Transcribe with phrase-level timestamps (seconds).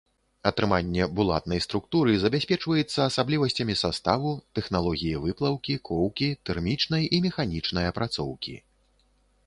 [0.49, 8.55] Атрыманне булатнай структуры забяспечваецца асаблівасцямі саставу, тэхналогіі выплаўкі, коўкі, тэрмічнай і механічнай апрацоўкі.